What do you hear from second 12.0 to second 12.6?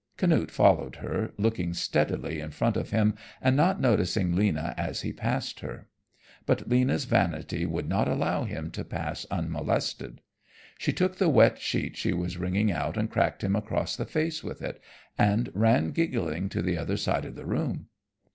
was